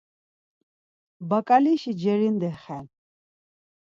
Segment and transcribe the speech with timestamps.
[1.29, 2.85] Baǩalişi cerinde xen.